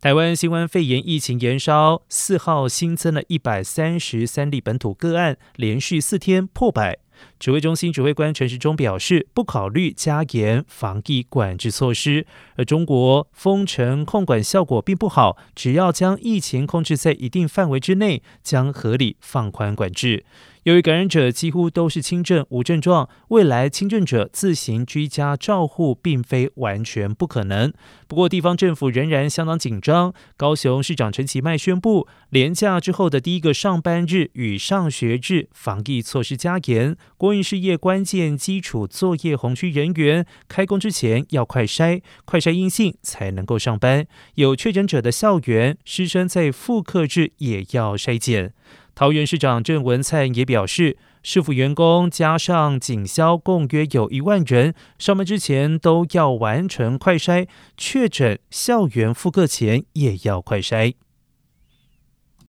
[0.00, 6.98] 台湾新冠肺炎疫情延烧，四号新增了一百三十三例本土个案，连续四天破百。
[7.38, 12.26] 指挥中心指挥官陈时中表示，不考虑加严防疫管制措施，
[12.56, 20.24] 而中国封城控管效果并不好，只要将疫情控制在一定范围之内，将合理放宽管制。
[20.70, 27.72] 由于感染者几乎都是轻症无症状，未来轻症者自行居家照护并非完全不可能。
[28.06, 30.14] 不过，地方政府仍然相当紧张。
[30.36, 36.96] 高雄市长陈其迈宣布，连假之后的第一个上班日与上学日，防疫措施加严。
[37.16, 44.06] 国营事业关键基础作业红区人员开工之前要快筛，快筛阴性才能够上班。
[44.36, 48.54] 有确诊者的校园，师生在复课日也要筛检。
[49.00, 60.96] 桃园市长郑文灿也表示，市府员工加上警消共约有一万人，上班之前都要完成快筛，确诊校园复课前也要快筛。